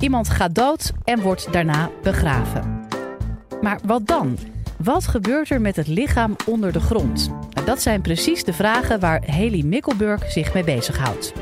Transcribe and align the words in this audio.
Iemand 0.00 0.28
gaat 0.28 0.54
dood 0.54 0.92
en 1.04 1.20
wordt 1.20 1.52
daarna 1.52 1.90
begraven. 2.02 2.86
Maar 3.60 3.78
wat 3.84 4.06
dan? 4.06 4.38
Wat 4.76 5.06
gebeurt 5.06 5.50
er 5.50 5.60
met 5.60 5.76
het 5.76 5.86
lichaam 5.86 6.36
onder 6.46 6.72
de 6.72 6.80
grond? 6.80 7.28
Nou, 7.50 7.66
dat 7.66 7.82
zijn 7.82 8.00
precies 8.00 8.44
de 8.44 8.52
vragen 8.52 9.00
waar 9.00 9.30
Haley 9.30 9.62
Mikkelburg 9.62 10.30
zich 10.30 10.54
mee 10.54 10.64
bezighoudt. 10.64 11.32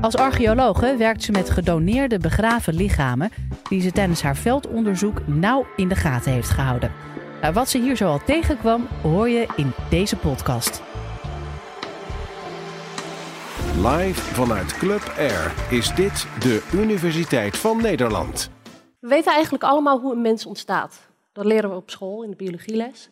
Als 0.00 0.16
archeologe 0.16 0.96
werkt 0.98 1.22
ze 1.22 1.32
met 1.32 1.50
gedoneerde 1.50 2.18
begraven 2.18 2.74
lichamen 2.74 3.30
die 3.68 3.80
ze 3.80 3.92
tijdens 3.92 4.22
haar 4.22 4.36
veldonderzoek 4.36 5.26
nauw 5.26 5.66
in 5.76 5.88
de 5.88 5.96
gaten 5.96 6.32
heeft 6.32 6.50
gehouden. 6.50 6.92
Nou, 7.40 7.54
wat 7.54 7.68
ze 7.68 7.78
hier 7.78 7.96
zo 7.96 8.08
al 8.08 8.24
tegenkwam, 8.24 8.86
hoor 9.02 9.28
je 9.28 9.46
in 9.56 9.72
deze 9.88 10.16
podcast. 10.16 10.82
Live 13.82 14.20
vanuit 14.34 14.72
Club 14.72 15.14
Air 15.16 15.54
is 15.70 15.94
dit 15.94 16.26
de 16.40 16.70
Universiteit 16.74 17.56
van 17.58 17.82
Nederland. 17.82 18.50
We 19.00 19.08
weten 19.08 19.32
eigenlijk 19.32 19.64
allemaal 19.64 20.00
hoe 20.00 20.12
een 20.12 20.20
mens 20.20 20.46
ontstaat. 20.46 21.08
Dat 21.32 21.44
leren 21.44 21.70
we 21.70 21.76
op 21.76 21.90
school 21.90 22.22
in 22.22 22.30
de 22.30 22.36
biologieles. 22.36 23.08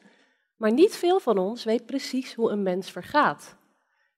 Maar 0.57 0.73
niet 0.73 0.97
veel 0.97 1.21
van 1.21 1.39
ons 1.39 1.65
weet 1.65 1.87
precies 1.87 2.35
hoe 2.35 2.51
een 2.51 2.63
mens 2.63 2.91
vergaat. 2.91 3.57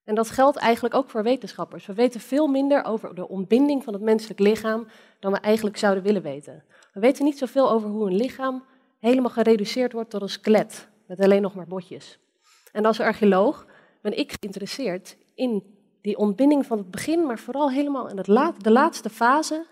En 0.05 0.15
dat 0.15 0.31
geldt 0.31 0.57
eigenlijk 0.57 0.95
ook 0.95 1.11
voor 1.11 1.23
wetenschappers. 1.23 1.87
We 1.87 1.95
weten 1.95 2.21
veel 2.21 2.47
minder 2.47 2.85
over 2.85 3.15
de 3.15 3.29
ontbinding 3.29 3.85
van 3.85 3.93
het 3.93 4.03
menselijk 4.03 4.41
lichaam 4.41 4.87
dan 5.21 5.33
we 5.33 5.39
eigenlijk 5.39 5.77
zouden 5.77 6.03
willen 6.03 6.23
weten. 6.23 6.65
We 6.93 7.01
weten 7.01 7.25
niet 7.25 7.39
zoveel 7.39 7.71
over 7.71 7.89
hoe 7.89 8.07
een 8.07 8.17
lichaam 8.17 8.65
helemaal 8.99 9.31
gereduceerd 9.31 9.93
wordt 9.93 10.11
tot 10.11 10.23
een 10.23 10.29
skelet, 10.29 10.89
met 11.07 11.21
alleen 11.21 11.43
nog 11.43 11.55
maar 11.55 11.67
botjes. 11.67 12.19
En 12.73 12.85
als 12.85 13.01
archeoloog 13.01 13.67
ben 14.03 14.19
ik 14.19 14.35
geïnteresseerd 14.41 15.17
in 15.35 15.74
die 16.05 16.17
ontbinding 16.17 16.67
van 16.67 16.79
het 16.79 16.91
begin, 16.91 17.27
maar 17.27 17.39
vooral 17.39 17.71
helemaal 17.71 18.09
in 18.09 18.17
het 18.17 18.27
de 18.65 18.71
laatste 18.71 19.11
fase, 19.11 19.67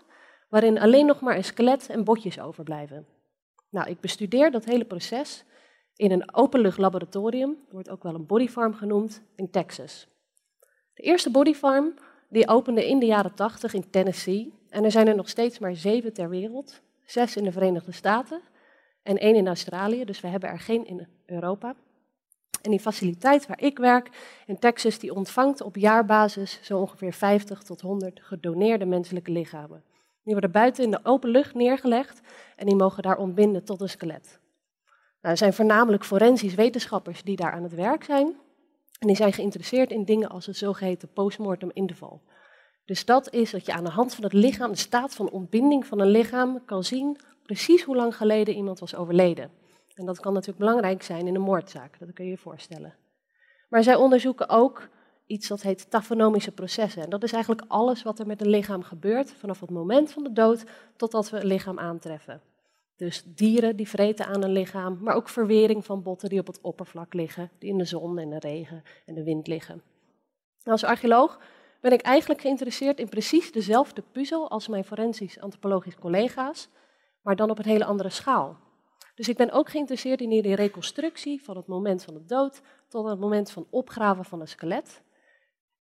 waarin 0.49 0.79
alleen 0.79 1.05
nog 1.05 1.19
maar 1.19 1.35
een 1.35 1.43
skelet 1.43 1.89
en 1.89 2.03
botjes 2.03 2.39
overblijven. 2.39 3.07
Nou, 3.69 3.89
ik 3.89 3.99
bestudeer 3.99 4.51
dat 4.51 4.65
hele 4.65 4.85
proces 4.85 5.43
in 5.95 6.11
een 6.11 6.35
openluchtlaboratorium, 6.35 7.57
wordt 7.71 7.89
ook 7.89 8.03
wel 8.03 8.15
een 8.15 8.25
bodyfarm 8.25 8.73
genoemd, 8.73 9.21
in 9.35 9.49
Texas. 9.49 10.07
De 10.93 11.03
eerste 11.03 11.31
bodyfarm 11.31 11.93
die 12.29 12.47
opende 12.47 12.87
in 12.87 12.99
de 12.99 13.05
jaren 13.05 13.33
80 13.33 13.73
in 13.73 13.89
Tennessee. 13.89 14.53
En 14.69 14.83
er 14.83 14.91
zijn 14.91 15.07
er 15.07 15.15
nog 15.15 15.29
steeds 15.29 15.59
maar 15.59 15.75
zeven 15.75 16.13
ter 16.13 16.29
wereld. 16.29 16.81
Zes 17.05 17.35
in 17.35 17.43
de 17.43 17.51
Verenigde 17.51 17.91
Staten 17.91 18.41
en 19.03 19.17
één 19.17 19.35
in 19.35 19.47
Australië. 19.47 20.05
Dus 20.05 20.21
we 20.21 20.27
hebben 20.27 20.49
er 20.49 20.59
geen 20.59 20.85
in 20.85 21.07
Europa. 21.25 21.75
En 22.63 22.71
die 22.71 22.79
faciliteit 22.79 23.47
waar 23.47 23.61
ik 23.61 23.77
werk 23.77 24.09
in 24.45 24.59
Texas, 24.59 24.99
die 24.99 25.15
ontvangt 25.15 25.61
op 25.61 25.75
jaarbasis 25.75 26.59
zo 26.61 26.79
ongeveer 26.79 27.13
50 27.13 27.63
tot 27.63 27.81
100 27.81 28.19
gedoneerde 28.23 28.85
menselijke 28.85 29.31
lichamen. 29.31 29.83
Die 30.23 30.33
worden 30.33 30.51
buiten 30.51 30.83
in 30.83 30.91
de 30.91 30.99
open 31.03 31.29
lucht 31.29 31.53
neergelegd 31.53 32.21
en 32.55 32.65
die 32.65 32.75
mogen 32.75 33.03
daar 33.03 33.17
ontbinden 33.17 33.63
tot 33.63 33.81
een 33.81 33.89
skelet. 33.89 34.39
Nou, 35.21 35.35
er 35.35 35.37
zijn 35.37 35.53
voornamelijk 35.53 36.05
forensisch 36.05 36.55
wetenschappers 36.55 37.23
die 37.23 37.35
daar 37.35 37.51
aan 37.51 37.63
het 37.63 37.75
werk 37.75 38.03
zijn. 38.03 38.35
En 38.99 39.07
die 39.07 39.15
zijn 39.15 39.33
geïnteresseerd 39.33 39.91
in 39.91 40.05
dingen 40.05 40.29
als 40.29 40.45
het 40.45 40.57
zogeheten 40.57 41.13
postmortem 41.13 41.71
interval. 41.73 42.21
Dus 42.85 43.05
dat 43.05 43.33
is 43.33 43.51
dat 43.51 43.65
je 43.65 43.73
aan 43.73 43.83
de 43.83 43.89
hand 43.89 44.15
van 44.15 44.23
het 44.23 44.33
lichaam, 44.33 44.71
de 44.71 44.77
staat 44.77 45.15
van 45.15 45.29
ontbinding 45.29 45.85
van 45.85 45.99
een 45.99 46.09
lichaam, 46.09 46.65
kan 46.65 46.83
zien 46.83 47.17
precies 47.43 47.83
hoe 47.83 47.95
lang 47.95 48.15
geleden 48.15 48.55
iemand 48.55 48.79
was 48.79 48.95
overleden. 48.95 49.51
En 49.95 50.05
dat 50.05 50.19
kan 50.19 50.33
natuurlijk 50.33 50.59
belangrijk 50.59 51.03
zijn 51.03 51.27
in 51.27 51.35
een 51.35 51.41
moordzaak, 51.41 51.99
dat 51.99 52.13
kun 52.13 52.25
je 52.25 52.31
je 52.31 52.37
voorstellen. 52.37 52.95
Maar 53.69 53.83
zij 53.83 53.95
onderzoeken 53.95 54.49
ook 54.49 54.89
iets 55.25 55.47
dat 55.47 55.61
heet 55.61 55.89
tafonomische 55.89 56.51
processen. 56.51 57.03
En 57.03 57.09
dat 57.09 57.23
is 57.23 57.31
eigenlijk 57.31 57.63
alles 57.67 58.03
wat 58.03 58.19
er 58.19 58.27
met 58.27 58.41
een 58.41 58.49
lichaam 58.49 58.83
gebeurt, 58.83 59.31
vanaf 59.31 59.59
het 59.59 59.69
moment 59.69 60.11
van 60.11 60.23
de 60.23 60.33
dood 60.33 60.63
totdat 60.95 61.29
we 61.29 61.39
een 61.39 61.47
lichaam 61.47 61.79
aantreffen. 61.79 62.41
Dus 62.95 63.23
dieren 63.25 63.75
die 63.75 63.87
vreten 63.87 64.25
aan 64.25 64.43
een 64.43 64.51
lichaam, 64.51 64.97
maar 65.01 65.15
ook 65.15 65.29
verwering 65.29 65.85
van 65.85 66.03
botten 66.03 66.29
die 66.29 66.39
op 66.39 66.47
het 66.47 66.61
oppervlak 66.61 67.13
liggen, 67.13 67.49
die 67.59 67.69
in 67.69 67.77
de 67.77 67.85
zon 67.85 68.19
en 68.19 68.29
de 68.29 68.39
regen 68.39 68.83
en 69.05 69.13
de 69.13 69.23
wind 69.23 69.47
liggen. 69.47 69.81
Als 70.63 70.83
archeoloog 70.83 71.39
ben 71.81 71.91
ik 71.91 72.01
eigenlijk 72.01 72.41
geïnteresseerd 72.41 72.99
in 72.99 73.09
precies 73.09 73.51
dezelfde 73.51 74.03
puzzel 74.11 74.49
als 74.49 74.67
mijn 74.67 74.83
forensisch-antropologisch 74.83 75.95
collega's, 75.95 76.69
maar 77.21 77.35
dan 77.35 77.49
op 77.49 77.57
een 77.57 77.65
hele 77.65 77.85
andere 77.85 78.09
schaal. 78.09 78.57
Dus 79.15 79.29
ik 79.29 79.37
ben 79.37 79.51
ook 79.51 79.69
geïnteresseerd 79.69 80.21
in 80.21 80.41
de 80.41 80.55
reconstructie 80.55 81.43
van 81.43 81.57
het 81.57 81.67
moment 81.67 82.03
van 82.03 82.13
de 82.13 82.25
dood 82.25 82.61
tot 82.87 83.09
het 83.09 83.19
moment 83.19 83.51
van 83.51 83.67
opgraven 83.69 84.25
van 84.25 84.41
een 84.41 84.47
skelet. 84.47 85.01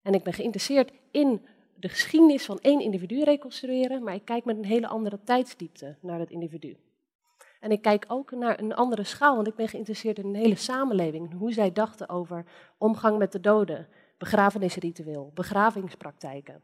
En 0.01 0.13
ik 0.13 0.23
ben 0.23 0.33
geïnteresseerd 0.33 0.91
in 1.11 1.45
de 1.75 1.89
geschiedenis 1.89 2.45
van 2.45 2.59
één 2.59 2.79
individu 2.79 3.23
reconstrueren, 3.23 4.03
maar 4.03 4.13
ik 4.13 4.25
kijk 4.25 4.45
met 4.45 4.57
een 4.57 4.65
hele 4.65 4.87
andere 4.87 5.19
tijdsdiepte 5.23 5.95
naar 6.01 6.19
het 6.19 6.29
individu. 6.29 6.77
En 7.59 7.71
ik 7.71 7.81
kijk 7.81 8.05
ook 8.07 8.31
naar 8.31 8.59
een 8.59 8.75
andere 8.75 9.03
schaal, 9.03 9.35
want 9.35 9.47
ik 9.47 9.55
ben 9.55 9.67
geïnteresseerd 9.67 10.17
in 10.17 10.25
een 10.25 10.35
hele 10.35 10.55
samenleving. 10.55 11.33
Hoe 11.37 11.53
zij 11.53 11.71
dachten 11.71 12.09
over 12.09 12.45
omgang 12.77 13.17
met 13.17 13.31
de 13.31 13.39
doden, 13.39 13.87
begrafenisritueel, 14.17 15.31
begravingspraktijken. 15.33 16.61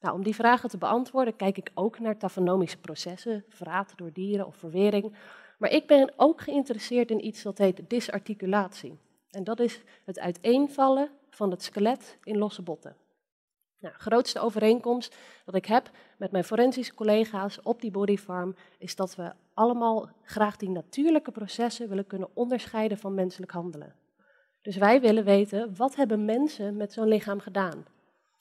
Nou, 0.00 0.16
om 0.16 0.22
die 0.22 0.34
vragen 0.34 0.68
te 0.68 0.78
beantwoorden 0.78 1.36
kijk 1.36 1.58
ik 1.58 1.70
ook 1.74 1.98
naar 1.98 2.18
tafonomische 2.18 2.78
processen, 2.78 3.44
verraad 3.48 3.92
door 3.96 4.12
dieren 4.12 4.46
of 4.46 4.56
verwering. 4.56 5.16
Maar 5.58 5.70
ik 5.70 5.86
ben 5.86 6.12
ook 6.16 6.40
geïnteresseerd 6.40 7.10
in 7.10 7.26
iets 7.26 7.42
dat 7.42 7.58
heet 7.58 7.80
disarticulatie. 7.88 8.98
En 9.30 9.44
dat 9.44 9.60
is 9.60 9.80
het 10.04 10.18
uiteenvallen 10.18 11.10
van 11.30 11.50
het 11.50 11.62
skelet 11.62 12.18
in 12.24 12.38
losse 12.38 12.62
botten. 12.62 12.96
Nou, 13.78 13.94
grootste 13.96 14.40
overeenkomst 14.40 15.16
dat 15.44 15.54
ik 15.54 15.66
heb 15.66 15.90
met 16.16 16.30
mijn 16.30 16.44
forensische 16.44 16.94
collega's 16.94 17.60
op 17.62 17.80
die 17.80 17.90
bodyfarm 17.90 18.56
is 18.78 18.96
dat 18.96 19.14
we 19.14 19.32
allemaal 19.54 20.08
graag 20.22 20.56
die 20.56 20.70
natuurlijke 20.70 21.30
processen 21.30 21.88
willen 21.88 22.06
kunnen 22.06 22.28
onderscheiden 22.34 22.98
van 22.98 23.14
menselijk 23.14 23.52
handelen. 23.52 23.94
Dus 24.62 24.76
wij 24.76 25.00
willen 25.00 25.24
weten, 25.24 25.76
wat 25.76 25.96
hebben 25.96 26.24
mensen 26.24 26.76
met 26.76 26.92
zo'n 26.92 27.08
lichaam 27.08 27.40
gedaan? 27.40 27.84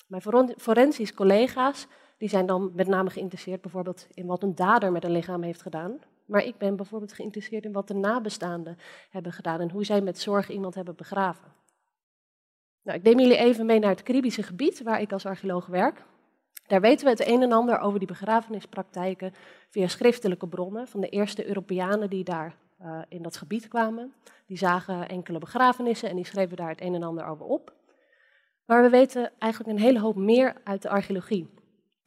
Mijn 0.07 0.21
forensisch 0.57 1.13
collega's 1.13 1.87
die 2.17 2.29
zijn 2.29 2.45
dan 2.45 2.71
met 2.75 2.87
name 2.87 3.09
geïnteresseerd 3.09 3.61
bijvoorbeeld 3.61 4.07
in 4.13 4.25
wat 4.25 4.43
een 4.43 4.55
dader 4.55 4.91
met 4.91 5.03
een 5.03 5.11
lichaam 5.11 5.41
heeft 5.41 5.61
gedaan. 5.61 5.99
Maar 6.25 6.43
ik 6.43 6.57
ben 6.57 6.75
bijvoorbeeld 6.75 7.13
geïnteresseerd 7.13 7.65
in 7.65 7.71
wat 7.71 7.87
de 7.87 7.93
nabestaanden 7.93 8.77
hebben 9.09 9.31
gedaan 9.31 9.59
en 9.59 9.71
hoe 9.71 9.85
zij 9.85 10.01
met 10.01 10.19
zorg 10.19 10.49
iemand 10.49 10.75
hebben 10.75 10.95
begraven. 10.95 11.51
Nou, 12.83 12.97
ik 12.97 13.03
neem 13.03 13.19
jullie 13.19 13.37
even 13.37 13.65
mee 13.65 13.79
naar 13.79 13.89
het 13.89 14.03
Caribische 14.03 14.43
gebied 14.43 14.83
waar 14.83 15.01
ik 15.01 15.11
als 15.11 15.25
archeoloog 15.25 15.65
werk. 15.65 16.03
Daar 16.67 16.81
weten 16.81 17.05
we 17.05 17.11
het 17.11 17.27
een 17.27 17.41
en 17.41 17.51
ander 17.51 17.79
over 17.79 17.99
die 17.99 18.07
begrafenispraktijken 18.07 19.33
via 19.69 19.87
schriftelijke 19.87 20.47
bronnen 20.47 20.87
van 20.87 21.01
de 21.01 21.09
eerste 21.09 21.47
Europeanen 21.47 22.09
die 22.09 22.23
daar 22.23 22.55
uh, 22.81 23.01
in 23.09 23.21
dat 23.21 23.37
gebied 23.37 23.67
kwamen. 23.67 24.13
Die 24.45 24.57
zagen 24.57 25.09
enkele 25.09 25.39
begrafenissen 25.39 26.09
en 26.09 26.15
die 26.15 26.25
schreven 26.25 26.57
daar 26.57 26.69
het 26.69 26.81
een 26.81 26.95
en 26.95 27.03
ander 27.03 27.25
over 27.25 27.45
op. 27.45 27.73
Maar 28.65 28.81
we 28.81 28.89
weten 28.89 29.31
eigenlijk 29.39 29.71
een 29.71 29.83
hele 29.83 29.99
hoop 29.99 30.15
meer 30.15 30.55
uit 30.63 30.81
de 30.81 30.89
archeologie. 30.89 31.49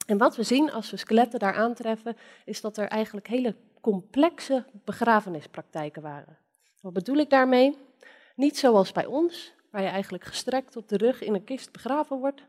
En 0.07 0.19
wat 0.19 0.37
we 0.37 0.43
zien 0.43 0.73
als 0.73 0.91
we 0.91 0.97
skeletten 0.97 1.39
daar 1.39 1.55
aantreffen, 1.55 2.17
is 2.45 2.61
dat 2.61 2.77
er 2.77 2.89
eigenlijk 2.89 3.27
hele 3.27 3.57
complexe 3.93 4.65
begrafenispraktijken 4.85 6.03
waren. 6.03 6.39
Wat 6.81 6.93
bedoel 6.93 7.17
ik 7.17 7.31
daarmee? 7.31 7.79
Niet 8.37 8.59
zoals 8.59 8.93
bij 8.93 9.07
ons, 9.07 9.53
waar 9.71 9.83
je 9.83 9.89
eigenlijk 9.89 10.25
gestrekt 10.25 10.77
op 10.77 10.89
de 10.89 10.97
rug 10.97 11.23
in 11.23 11.35
een 11.35 11.45
kist 11.45 11.73
begraven 11.73 12.19
wordt, 12.19 12.45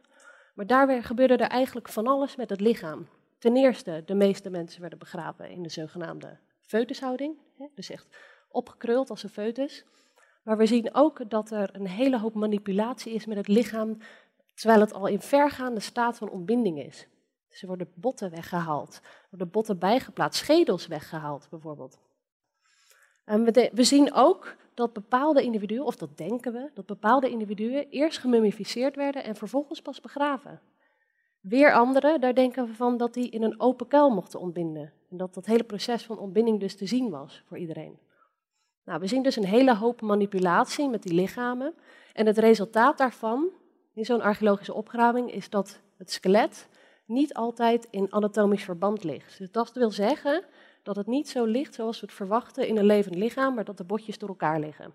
maar 0.55 0.67
daar 0.67 1.03
gebeurde 1.03 1.37
er 1.37 1.49
eigenlijk 1.49 1.89
van 1.89 2.07
alles 2.07 2.35
met 2.35 2.49
het 2.49 2.59
lichaam. 2.59 3.07
Ten 3.39 3.55
eerste, 3.55 4.03
de 4.05 4.13
meeste 4.13 4.49
mensen 4.49 4.81
werden 4.81 4.99
begraven 4.99 5.49
in 5.49 5.63
de 5.63 5.69
zogenaamde 5.69 6.37
foetushouding, 6.61 7.37
dus 7.75 7.89
echt 7.89 8.07
opgekruld 8.49 9.09
als 9.09 9.23
een 9.23 9.29
foetus. 9.29 9.85
Maar 10.43 10.57
we 10.57 10.65
zien 10.65 10.93
ook 10.93 11.29
dat 11.29 11.51
er 11.51 11.69
een 11.73 11.87
hele 11.87 12.19
hoop 12.19 12.33
manipulatie 12.33 13.13
is 13.13 13.25
met 13.25 13.37
het 13.37 13.47
lichaam, 13.47 13.97
terwijl 14.53 14.79
het 14.79 14.93
al 14.93 15.07
in 15.07 15.21
vergaande 15.21 15.79
staat 15.79 16.17
van 16.17 16.29
ontbinding 16.29 16.83
is. 16.83 17.07
Er 17.49 17.67
worden 17.67 17.91
botten 17.95 18.31
weggehaald, 18.31 19.01
worden 19.29 19.49
botten 19.49 19.79
bijgeplaatst, 19.79 20.39
schedels 20.39 20.87
weggehaald 20.87 21.47
bijvoorbeeld. 21.49 21.99
En 23.25 23.43
we, 23.43 23.71
we 23.73 23.83
zien 23.83 24.13
ook 24.13 24.55
dat 24.73 24.93
bepaalde 24.93 25.41
individuen, 25.43 25.85
of 25.85 25.95
dat 25.95 26.17
denken 26.17 26.53
we, 26.53 26.69
dat 26.73 26.85
bepaalde 26.85 27.29
individuen 27.29 27.89
eerst 27.89 28.17
gemummificeerd 28.17 28.95
werden 28.95 29.23
en 29.23 29.35
vervolgens 29.35 29.81
pas 29.81 30.01
begraven. 30.01 30.61
Weer 31.39 31.73
anderen, 31.73 32.21
daar 32.21 32.33
denken 32.33 32.65
we 32.65 32.73
van 32.73 32.97
dat 32.97 33.13
die 33.13 33.29
in 33.29 33.43
een 33.43 33.59
open 33.59 33.87
kuil 33.87 34.09
mochten 34.09 34.39
ontbinden. 34.39 34.93
En 35.09 35.17
dat 35.17 35.33
dat 35.33 35.45
hele 35.45 35.63
proces 35.63 36.05
van 36.05 36.19
ontbinding 36.19 36.59
dus 36.59 36.75
te 36.75 36.85
zien 36.85 37.09
was 37.09 37.43
voor 37.45 37.57
iedereen. 37.57 37.99
Nou, 38.85 38.99
we 38.99 39.07
zien 39.07 39.23
dus 39.23 39.35
een 39.35 39.45
hele 39.45 39.75
hoop 39.75 40.01
manipulatie 40.01 40.89
met 40.89 41.03
die 41.03 41.13
lichamen. 41.13 41.73
En 42.13 42.25
het 42.25 42.37
resultaat 42.37 42.97
daarvan, 42.97 43.49
in 43.93 44.05
zo'n 44.05 44.21
archeologische 44.21 44.73
opgraving, 44.73 45.31
is 45.31 45.49
dat 45.49 45.79
het 45.97 46.11
skelet 46.11 46.67
niet 47.07 47.33
altijd 47.33 47.87
in 47.89 48.13
anatomisch 48.13 48.63
verband 48.63 49.03
ligt. 49.03 49.37
Dus 49.37 49.51
dat 49.51 49.73
wil 49.73 49.91
zeggen 49.91 50.43
dat 50.83 50.95
het 50.95 51.07
niet 51.07 51.29
zo 51.29 51.45
ligt 51.45 51.73
zoals 51.73 51.99
we 51.99 52.05
het 52.05 52.15
verwachten 52.15 52.67
in 52.67 52.77
een 52.77 52.85
levend 52.85 53.15
lichaam, 53.15 53.55
maar 53.55 53.63
dat 53.63 53.77
de 53.77 53.83
botjes 53.83 54.17
door 54.17 54.29
elkaar 54.29 54.59
liggen. 54.59 54.93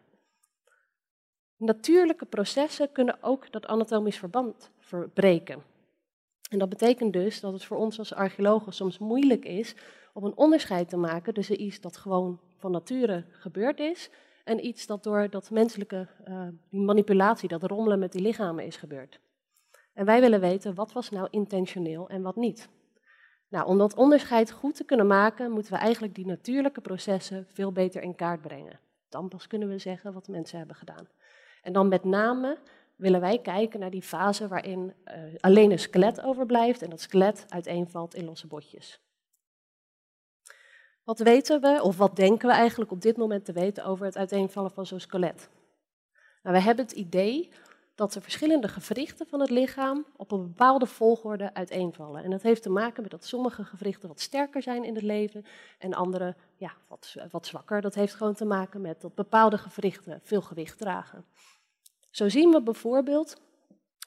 Natuurlijke 1.56 2.24
processen 2.24 2.92
kunnen 2.92 3.22
ook 3.22 3.52
dat 3.52 3.66
anatomisch 3.66 4.18
verband 4.18 4.70
verbreken. 4.78 5.62
En 6.50 6.58
dat 6.58 6.68
betekent 6.68 7.12
dus 7.12 7.40
dat 7.40 7.52
het 7.52 7.64
voor 7.64 7.76
ons 7.76 7.98
als 7.98 8.14
archeologen 8.14 8.72
soms 8.72 8.98
moeilijk 8.98 9.44
is 9.44 9.74
om 10.12 10.24
een 10.24 10.36
onderscheid 10.36 10.88
te 10.88 10.96
maken 10.96 11.34
tussen 11.34 11.62
iets 11.62 11.80
dat 11.80 11.96
gewoon 11.96 12.40
van 12.56 12.70
nature 12.70 13.24
gebeurd 13.30 13.80
is 13.80 14.10
en 14.44 14.66
iets 14.66 14.86
dat 14.86 15.02
door 15.02 15.30
dat 15.30 15.50
menselijke 15.50 16.08
die 16.70 16.80
manipulatie, 16.80 17.48
dat 17.48 17.62
rommelen 17.62 17.98
met 17.98 18.12
die 18.12 18.22
lichamen 18.22 18.64
is 18.64 18.76
gebeurd. 18.76 19.20
En 19.92 20.04
wij 20.04 20.20
willen 20.20 20.40
weten 20.40 20.74
wat 20.74 20.92
was 20.92 21.10
nou 21.10 21.28
intentioneel 21.30 22.08
en 22.08 22.22
wat 22.22 22.36
niet. 22.36 22.68
Nou, 23.48 23.66
om 23.66 23.78
dat 23.78 23.94
onderscheid 23.94 24.50
goed 24.50 24.74
te 24.74 24.84
kunnen 24.84 25.06
maken, 25.06 25.50
moeten 25.50 25.72
we 25.72 25.78
eigenlijk 25.78 26.14
die 26.14 26.26
natuurlijke 26.26 26.80
processen 26.80 27.46
veel 27.48 27.72
beter 27.72 28.02
in 28.02 28.14
kaart 28.14 28.40
brengen. 28.40 28.80
Dan 29.08 29.28
pas 29.28 29.46
kunnen 29.46 29.68
we 29.68 29.78
zeggen 29.78 30.12
wat 30.12 30.28
mensen 30.28 30.58
hebben 30.58 30.76
gedaan. 30.76 31.08
En 31.62 31.72
dan 31.72 31.88
met 31.88 32.04
name 32.04 32.58
willen 32.96 33.20
wij 33.20 33.38
kijken 33.38 33.80
naar 33.80 33.90
die 33.90 34.02
fase 34.02 34.48
waarin 34.48 34.92
uh, 35.04 35.14
alleen 35.40 35.70
een 35.70 35.78
skelet 35.78 36.22
overblijft 36.22 36.82
en 36.82 36.90
dat 36.90 37.00
skelet 37.00 37.44
uiteenvalt 37.48 38.14
in 38.14 38.24
losse 38.24 38.46
botjes. 38.46 39.00
Wat 41.04 41.18
weten 41.18 41.60
we, 41.60 41.82
of 41.82 41.96
wat 41.96 42.16
denken 42.16 42.48
we 42.48 42.54
eigenlijk 42.54 42.90
op 42.90 43.00
dit 43.00 43.16
moment 43.16 43.44
te 43.44 43.52
weten 43.52 43.84
over 43.84 44.06
het 44.06 44.16
uiteenvallen 44.16 44.70
van 44.70 44.86
zo'n 44.86 45.00
skelet? 45.00 45.48
Nou, 46.42 46.56
we 46.56 46.62
hebben 46.62 46.84
het 46.84 46.94
idee 46.94 47.50
dat 47.94 48.12
de 48.12 48.20
verschillende 48.20 48.68
gewrichten 48.68 49.26
van 49.26 49.40
het 49.40 49.50
lichaam 49.50 50.06
op 50.16 50.32
een 50.32 50.42
bepaalde 50.42 50.86
volgorde 50.86 51.54
uiteenvallen. 51.54 52.24
En 52.24 52.30
dat 52.30 52.42
heeft 52.42 52.62
te 52.62 52.70
maken 52.70 53.02
met 53.02 53.10
dat 53.10 53.24
sommige 53.24 53.64
gewrichten 53.64 54.08
wat 54.08 54.20
sterker 54.20 54.62
zijn 54.62 54.84
in 54.84 54.94
het 54.94 55.04
leven 55.04 55.44
en 55.78 55.94
andere 55.94 56.36
ja, 56.56 56.72
wat, 56.88 57.16
wat 57.30 57.46
zwakker. 57.46 57.80
Dat 57.80 57.94
heeft 57.94 58.14
gewoon 58.14 58.34
te 58.34 58.44
maken 58.44 58.80
met 58.80 59.00
dat 59.00 59.14
bepaalde 59.14 59.58
gewrichten 59.58 60.20
veel 60.22 60.42
gewicht 60.42 60.78
dragen. 60.78 61.24
Zo 62.10 62.28
zien 62.28 62.50
we 62.50 62.62
bijvoorbeeld 62.62 63.40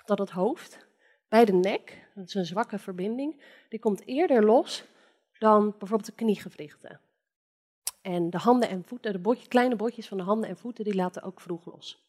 dat 0.06 0.20
het 0.20 0.30
hoofd 0.30 0.88
bij 1.28 1.46
de 1.46 1.54
nek, 1.54 2.08
dat 2.16 2.28
is 2.28 2.34
een 2.34 2.46
zwakke 2.46 2.80
verbinding, 2.80 3.42
die 3.70 3.80
komt 3.80 4.06
eerder 4.06 4.46
los 4.46 4.84
dan 5.40 5.76
bijvoorbeeld 5.78 6.06
de 6.06 6.16
kniegewrichten. 6.16 7.00
En 8.02 8.30
de 8.30 8.38
handen 8.38 8.70
en 8.70 8.84
voeten, 8.84 9.24
de 9.24 9.48
kleine 9.48 9.76
botjes 9.76 10.08
van 10.08 10.18
de 10.18 10.24
handen 10.24 10.50
en 10.50 10.58
voeten, 10.58 10.84
die 10.84 10.96
laten 10.96 11.22
ook 11.22 11.42
vroeg 11.42 11.66
los. 11.66 12.05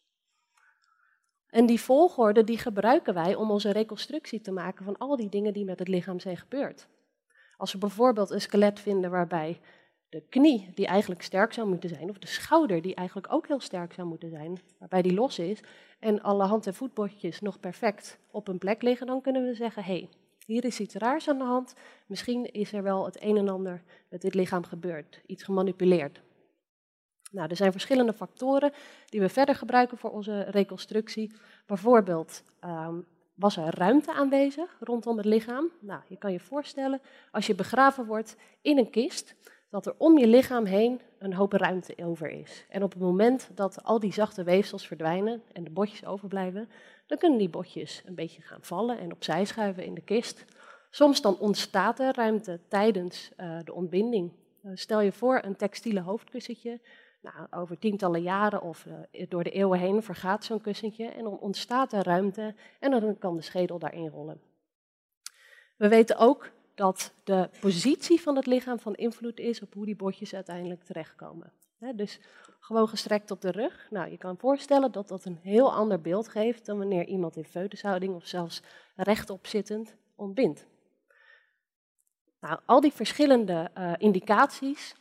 En 1.49 1.65
die 1.65 1.81
volgorde 1.81 2.43
die 2.43 2.57
gebruiken 2.57 3.13
wij 3.13 3.35
om 3.35 3.51
onze 3.51 3.71
reconstructie 3.71 4.41
te 4.41 4.51
maken 4.51 4.85
van 4.85 4.97
al 4.97 5.15
die 5.15 5.29
dingen 5.29 5.53
die 5.53 5.65
met 5.65 5.79
het 5.79 5.87
lichaam 5.87 6.19
zijn 6.19 6.37
gebeurd. 6.37 6.87
Als 7.57 7.71
we 7.71 7.77
bijvoorbeeld 7.77 8.29
een 8.29 8.41
skelet 8.41 8.79
vinden 8.79 9.11
waarbij 9.11 9.59
de 10.09 10.21
knie, 10.29 10.71
die 10.75 10.87
eigenlijk 10.87 11.21
sterk 11.21 11.53
zou 11.53 11.67
moeten 11.67 11.89
zijn, 11.89 12.09
of 12.09 12.17
de 12.17 12.27
schouder, 12.27 12.81
die 12.81 12.95
eigenlijk 12.95 13.33
ook 13.33 13.47
heel 13.47 13.59
sterk 13.59 13.93
zou 13.93 14.07
moeten 14.07 14.29
zijn, 14.29 14.59
waarbij 14.79 15.01
die 15.01 15.13
los 15.13 15.39
is, 15.39 15.59
en 15.99 16.21
alle 16.21 16.43
hand- 16.43 16.67
en 16.67 16.73
voetbotjes 16.73 17.41
nog 17.41 17.59
perfect 17.59 18.19
op 18.31 18.47
een 18.47 18.57
plek 18.57 18.81
liggen, 18.81 19.07
dan 19.07 19.21
kunnen 19.21 19.45
we 19.45 19.53
zeggen, 19.53 19.83
hé, 19.83 19.91
hey, 19.97 20.09
hier 20.45 20.65
is 20.65 20.79
iets 20.79 20.95
raars 20.95 21.29
aan 21.29 21.37
de 21.37 21.43
hand. 21.43 21.73
Misschien 22.05 22.51
is 22.51 22.73
er 22.73 22.83
wel 22.83 23.05
het 23.05 23.21
een 23.21 23.37
en 23.37 23.49
ander 23.49 23.83
met 24.09 24.21
dit 24.21 24.33
lichaam 24.33 24.63
gebeurd, 24.63 25.21
iets 25.25 25.43
gemanipuleerd. 25.43 26.21
Nou, 27.31 27.49
er 27.49 27.55
zijn 27.55 27.71
verschillende 27.71 28.13
factoren 28.13 28.71
die 29.05 29.19
we 29.19 29.29
verder 29.29 29.55
gebruiken 29.55 29.97
voor 29.97 30.11
onze 30.11 30.41
reconstructie. 30.41 31.31
Bijvoorbeeld 31.65 32.43
um, 32.65 33.05
was 33.35 33.57
er 33.57 33.77
ruimte 33.77 34.13
aanwezig 34.13 34.77
rondom 34.79 35.17
het 35.17 35.25
lichaam. 35.25 35.71
Nou, 35.79 36.01
je 36.07 36.17
kan 36.17 36.31
je 36.31 36.39
voorstellen, 36.39 37.01
als 37.31 37.47
je 37.47 37.55
begraven 37.55 38.05
wordt 38.05 38.35
in 38.61 38.77
een 38.77 38.89
kist, 38.89 39.35
dat 39.69 39.85
er 39.85 39.95
om 39.97 40.17
je 40.17 40.27
lichaam 40.27 40.65
heen 40.65 41.01
een 41.19 41.33
hoop 41.33 41.53
ruimte 41.53 41.93
over 42.03 42.29
is. 42.29 42.65
En 42.69 42.83
op 42.83 42.91
het 42.91 43.01
moment 43.01 43.49
dat 43.55 43.83
al 43.83 43.99
die 43.99 44.13
zachte 44.13 44.43
weefsels 44.43 44.87
verdwijnen 44.87 45.41
en 45.53 45.63
de 45.63 45.69
botjes 45.69 46.05
overblijven, 46.05 46.69
dan 47.05 47.17
kunnen 47.17 47.37
die 47.39 47.49
botjes 47.49 48.03
een 48.05 48.15
beetje 48.15 48.41
gaan 48.41 48.61
vallen 48.61 48.99
en 48.99 49.11
opzij 49.11 49.45
schuiven 49.45 49.85
in 49.85 49.93
de 49.93 50.01
kist. 50.01 50.45
Soms 50.89 51.21
dan 51.21 51.39
ontstaat 51.39 51.99
er 51.99 52.15
ruimte 52.15 52.59
tijdens 52.67 53.31
uh, 53.37 53.57
de 53.63 53.73
ontbinding. 53.73 54.31
Uh, 54.65 54.71
stel 54.75 55.01
je 55.01 55.11
voor 55.11 55.39
een 55.43 55.55
textiele 55.55 56.01
hoofdkussentje. 56.01 56.79
Nou, 57.33 57.47
over 57.63 57.79
tientallen 57.79 58.21
jaren 58.21 58.61
of 58.61 58.85
uh, 58.85 59.25
door 59.29 59.43
de 59.43 59.49
eeuwen 59.49 59.79
heen 59.79 60.03
vergaat 60.03 60.43
zo'n 60.43 60.61
kussentje 60.61 61.05
en 61.05 61.23
dan 61.23 61.39
ontstaat 61.39 61.93
er 61.93 62.03
ruimte 62.03 62.55
en 62.79 62.91
dan 62.91 63.17
kan 63.17 63.35
de 63.35 63.41
schedel 63.41 63.79
daarin 63.79 64.07
rollen. 64.07 64.41
We 65.77 65.87
weten 65.87 66.17
ook 66.17 66.51
dat 66.75 67.13
de 67.23 67.49
positie 67.59 68.21
van 68.21 68.35
het 68.35 68.45
lichaam 68.45 68.79
van 68.79 68.95
invloed 68.95 69.39
is 69.39 69.61
op 69.61 69.73
hoe 69.73 69.85
die 69.85 69.95
botjes 69.95 70.33
uiteindelijk 70.33 70.83
terechtkomen. 70.83 71.51
dus 71.95 72.19
gewoon 72.59 72.87
gestrekt 72.87 73.31
op 73.31 73.41
de 73.41 73.51
rug. 73.51 73.87
Nou, 73.89 74.11
je 74.11 74.17
kan 74.17 74.37
voorstellen 74.37 74.91
dat 74.91 75.07
dat 75.07 75.25
een 75.25 75.39
heel 75.41 75.73
ander 75.73 76.01
beeld 76.01 76.27
geeft 76.27 76.65
dan 76.65 76.77
wanneer 76.77 77.05
iemand 77.05 77.35
in 77.35 77.45
foetushouding 77.45 78.15
of 78.15 78.25
zelfs 78.25 78.61
rechtop 78.95 79.47
zittend 79.47 79.95
ontbindt. 80.15 80.65
Nou, 82.39 82.59
al 82.65 82.81
die 82.81 82.93
verschillende 82.93 83.71
uh, 83.77 83.93
indicaties 83.97 84.95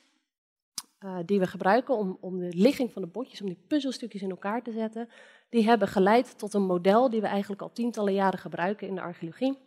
uh, 1.07 1.17
die 1.25 1.39
we 1.39 1.47
gebruiken 1.47 1.97
om, 1.97 2.19
om 2.21 2.39
de 2.39 2.57
ligging 2.57 2.93
van 2.93 3.03
de 3.03 3.09
botjes, 3.09 3.41
om 3.41 3.47
die 3.47 3.65
puzzelstukjes 3.67 4.23
in 4.23 4.31
elkaar 4.31 4.63
te 4.63 4.73
zetten, 4.73 5.09
die 5.49 5.65
hebben 5.65 5.89
geleid 5.89 6.39
tot 6.39 6.55
een 6.55 6.67
model 6.67 7.11
die 7.11 7.21
we 7.21 7.27
eigenlijk 7.27 7.63
al 7.63 7.73
tientallen 7.73 8.13
jaren 8.13 8.39
gebruiken 8.39 8.89
in 8.89 8.95
de 8.95 9.01
archeologie. 9.01 9.59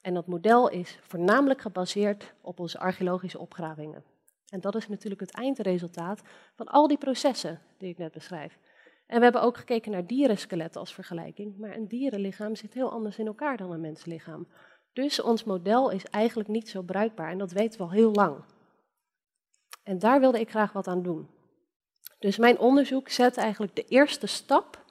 En 0.00 0.14
dat 0.14 0.26
model 0.26 0.68
is 0.68 0.98
voornamelijk 1.02 1.60
gebaseerd 1.60 2.34
op 2.40 2.60
onze 2.60 2.78
archeologische 2.78 3.38
opgravingen. 3.38 4.04
En 4.48 4.60
dat 4.60 4.74
is 4.74 4.88
natuurlijk 4.88 5.20
het 5.20 5.34
eindresultaat 5.34 6.22
van 6.54 6.66
al 6.66 6.88
die 6.88 6.98
processen 6.98 7.60
die 7.78 7.90
ik 7.90 7.98
net 7.98 8.12
beschrijf. 8.12 8.58
En 9.06 9.16
we 9.16 9.22
hebben 9.22 9.42
ook 9.42 9.56
gekeken 9.56 9.90
naar 9.90 10.06
dierenskeletten 10.06 10.80
als 10.80 10.94
vergelijking, 10.94 11.58
maar 11.58 11.76
een 11.76 11.88
dierenlichaam 11.88 12.56
zit 12.56 12.74
heel 12.74 12.90
anders 12.90 13.18
in 13.18 13.26
elkaar 13.26 13.56
dan 13.56 13.72
een 13.72 13.80
menslichaam. 13.80 14.46
Dus 14.92 15.22
ons 15.22 15.44
model 15.44 15.90
is 15.90 16.04
eigenlijk 16.04 16.48
niet 16.48 16.68
zo 16.68 16.82
bruikbaar 16.82 17.30
en 17.30 17.38
dat 17.38 17.52
weten 17.52 17.78
we 17.78 17.84
al 17.84 17.90
heel 17.90 18.12
lang. 18.12 18.36
En 19.86 19.98
daar 19.98 20.20
wilde 20.20 20.40
ik 20.40 20.50
graag 20.50 20.72
wat 20.72 20.86
aan 20.86 21.02
doen. 21.02 21.28
Dus 22.18 22.36
mijn 22.36 22.58
onderzoek 22.58 23.08
zet 23.08 23.36
eigenlijk 23.36 23.76
de 23.76 23.84
eerste 23.84 24.26
stap 24.26 24.84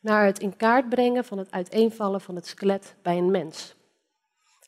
naar 0.00 0.24
het 0.24 0.38
in 0.38 0.56
kaart 0.56 0.88
brengen 0.88 1.24
van 1.24 1.38
het 1.38 1.50
uiteenvallen 1.50 2.20
van 2.20 2.34
het 2.34 2.46
skelet 2.46 2.94
bij 3.02 3.18
een 3.18 3.30
mens. 3.30 3.74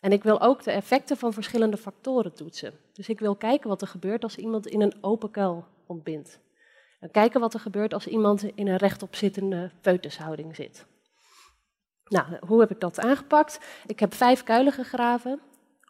En 0.00 0.12
ik 0.12 0.22
wil 0.22 0.40
ook 0.40 0.62
de 0.62 0.70
effecten 0.70 1.16
van 1.16 1.32
verschillende 1.32 1.76
factoren 1.76 2.34
toetsen. 2.34 2.72
Dus 2.92 3.08
ik 3.08 3.20
wil 3.20 3.36
kijken 3.36 3.68
wat 3.68 3.80
er 3.80 3.88
gebeurt 3.88 4.22
als 4.22 4.36
iemand 4.36 4.66
in 4.66 4.80
een 4.80 4.94
open 5.00 5.30
kuil 5.30 5.64
ontbindt. 5.86 6.38
En 7.00 7.10
kijken 7.10 7.40
wat 7.40 7.54
er 7.54 7.60
gebeurt 7.60 7.94
als 7.94 8.06
iemand 8.06 8.42
in 8.42 8.68
een 8.68 8.76
rechtopzittende 8.76 9.70
foetushouding 9.80 10.56
zit. 10.56 10.86
Nou, 12.04 12.26
hoe 12.46 12.60
heb 12.60 12.70
ik 12.70 12.80
dat 12.80 12.98
aangepakt? 12.98 13.60
Ik 13.86 14.00
heb 14.00 14.14
vijf 14.14 14.42
kuilen 14.42 14.72
gegraven 14.72 15.40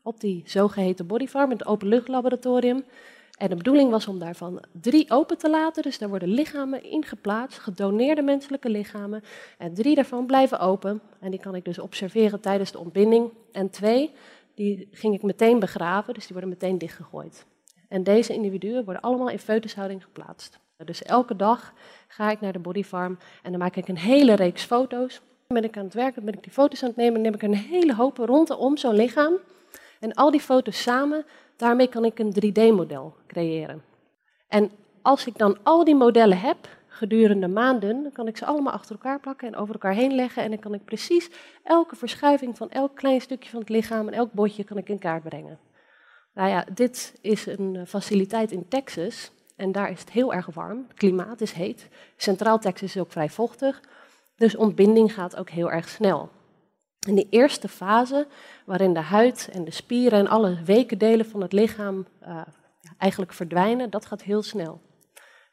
op 0.03 0.21
die 0.21 0.43
zogeheten 0.47 1.07
bodyfarm, 1.07 1.51
het 1.51 1.67
openluchtlaboratorium. 1.67 2.85
En 3.41 3.49
de 3.49 3.57
bedoeling 3.57 3.91
was 3.91 4.09
om 4.09 4.19
daarvan 4.19 4.63
drie 4.73 5.11
open 5.11 5.39
te 5.39 5.51
laten. 5.51 5.83
Dus 5.83 5.99
daar 5.99 6.09
worden 6.09 6.29
lichamen 6.29 6.83
ingeplaatst, 6.83 7.59
gedoneerde 7.59 8.23
menselijke 8.23 8.71
lichamen. 8.71 9.23
En 9.59 9.75
drie 9.75 9.95
daarvan 9.95 10.27
blijven 10.27 10.59
open. 10.59 11.01
En 11.21 11.31
die 11.31 11.41
kan 11.41 11.55
ik 11.55 11.65
dus 11.65 11.79
observeren 11.79 12.41
tijdens 12.41 12.73
de 12.73 12.79
ontbinding. 12.79 13.31
En 13.53 13.71
twee, 13.71 14.11
die 14.55 14.89
ging 14.93 15.15
ik 15.15 15.23
meteen 15.23 15.59
begraven, 15.59 16.15
dus 16.15 16.23
die 16.23 16.33
worden 16.33 16.51
meteen 16.51 16.79
dichtgegooid. 16.79 17.47
En 17.89 18.03
deze 18.03 18.35
individuen 18.35 18.85
worden 18.85 19.03
allemaal 19.03 19.29
in 19.29 19.39
foetushouding 19.39 20.03
geplaatst. 20.03 20.59
Dus 20.85 21.03
elke 21.03 21.37
dag 21.37 21.73
ga 22.09 22.31
ik 22.31 22.41
naar 22.41 22.53
de 22.53 22.59
bodyfarm 22.59 23.19
en 23.43 23.51
dan 23.51 23.61
maak 23.61 23.77
ik 23.77 23.89
een 23.89 23.99
hele 23.99 24.35
reeks 24.35 24.65
foto's. 24.65 25.21
Dan 25.47 25.61
ben 25.61 25.65
ik 25.65 25.77
aan 25.77 25.85
het 25.85 25.95
werken, 25.95 26.25
ben 26.25 26.35
ik 26.35 26.43
die 26.43 26.53
foto's 26.53 26.83
aan 26.83 26.89
het 26.89 26.97
nemen, 26.97 27.13
dan 27.15 27.23
neem 27.23 27.35
ik 27.35 27.43
een 27.43 27.55
hele 27.55 27.95
hoop 27.95 28.17
rondom 28.17 28.77
zo'n 28.77 28.95
lichaam. 28.95 29.35
En 30.01 30.15
al 30.15 30.31
die 30.31 30.41
foto's 30.41 30.83
samen, 30.83 31.25
daarmee 31.61 31.89
kan 31.89 32.05
ik 32.05 32.19
een 32.19 32.35
3D-model 32.35 33.15
creëren. 33.27 33.83
En 34.49 34.71
als 35.03 35.27
ik 35.27 35.39
dan 35.39 35.59
al 35.63 35.85
die 35.85 35.95
modellen 35.95 36.39
heb, 36.39 36.69
gedurende 36.89 37.49
maanden, 37.49 38.03
dan 38.03 38.13
kan 38.13 38.27
ik 38.27 38.37
ze 38.37 38.47
allemaal 38.47 38.73
achter 38.73 38.95
elkaar 38.95 39.21
plakken 39.21 39.49
en 39.49 39.57
over 39.57 39.75
elkaar 39.75 39.95
heen 39.95 40.15
leggen. 40.15 40.43
En 40.43 40.51
dan 40.51 40.59
kan 40.59 40.75
ik 40.75 40.85
precies 40.85 41.31
elke 41.63 41.97
verschuiving 41.97 42.57
van 42.57 42.71
elk 42.71 42.97
klein 42.97 43.21
stukje 43.21 43.51
van 43.51 43.61
het 43.61 43.69
lichaam 43.69 44.09
en 44.09 44.15
elk 44.15 44.33
botje 44.33 44.65
kan 44.65 44.77
ik 44.77 44.89
in 44.89 44.99
kaart 44.99 45.23
brengen. 45.23 45.59
Nou 46.35 46.49
ja, 46.49 46.65
dit 46.75 47.19
is 47.21 47.47
een 47.47 47.87
faciliteit 47.87 48.53
in 48.53 48.69
Texas 48.69 49.31
en 49.57 49.73
daar 49.73 49.91
is 49.91 50.01
het 50.01 50.11
heel 50.11 50.35
erg 50.35 50.47
warm. 50.47 50.85
Het 50.89 50.97
klimaat 50.99 51.41
is 51.41 51.53
heet. 51.53 51.89
Centraal 52.17 52.59
Texas 52.59 52.95
is 52.95 53.03
ook 53.03 53.13
vrij 53.13 53.29
vochtig. 53.29 53.81
Dus 54.37 54.57
ontbinding 54.57 55.15
gaat 55.15 55.37
ook 55.37 55.51
heel 55.51 55.71
erg 55.71 55.89
snel. 55.89 56.31
In 57.07 57.15
die 57.15 57.27
eerste 57.31 57.69
fase, 57.69 58.27
waarin 58.65 58.95
de 58.95 59.01
huid 59.01 59.49
en 59.53 59.65
de 59.65 59.71
spieren 59.71 60.19
en 60.19 60.29
alle 60.29 60.63
weken 60.65 60.99
delen 60.99 61.27
van 61.27 61.43
het 61.43 61.53
lichaam 61.53 62.07
uh, 62.23 62.41
eigenlijk 62.99 63.33
verdwijnen, 63.33 63.91
dat 63.91 64.07
gaat 64.07 64.23
heel 64.23 64.43
snel. 64.43 64.81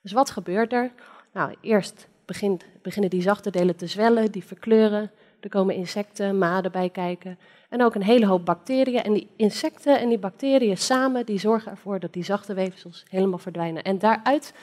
Dus 0.02 0.12
wat 0.12 0.30
gebeurt 0.30 0.74
er? 0.74 0.92
Nou, 1.34 1.56
eerst 1.62 2.08
begint, 2.26 2.66
beginnen 2.82 3.10
die 3.10 3.22
zachte 3.22 3.50
delen 3.50 3.76
te 3.76 3.88
zwellen, 3.88 4.32
die 4.32 4.44
verkleuren. 4.44 5.12
Er 5.40 5.50
komen 5.50 5.76
insecten, 5.76 6.38
maden 6.38 6.72
bij 6.72 6.90
kijken. 6.90 7.40
En 7.70 7.84
ook 7.84 7.96
een 7.96 8.04
hele 8.04 8.26
hoop 8.26 8.46
bacteriën. 8.46 9.04
En 9.04 9.14
die 9.14 9.30
insecten 9.36 10.00
en 10.00 10.10
die 10.10 10.20
bacteriën 10.20 10.78
samen, 10.78 11.26
die 11.26 11.40
zorgen 11.40 11.72
ervoor 11.72 12.00
dat 12.00 12.14
die 12.14 12.24
zachte 12.24 12.54
weefsels 12.54 13.06
helemaal 13.10 13.38
verdwijnen. 13.38 13.84
En 13.84 14.00
daaruit 14.00 14.54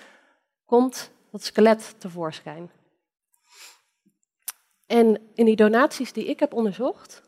komt 0.65 1.11
dat 1.31 1.43
skelet 1.45 1.95
tevoorschijn. 1.99 2.71
En 4.87 5.19
in 5.35 5.45
die 5.45 5.57
donaties 5.57 6.13
die 6.13 6.25
ik 6.25 6.41
heb 6.41 6.55
onderzocht, 6.55 7.23